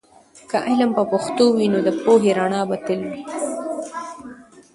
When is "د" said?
1.87-1.89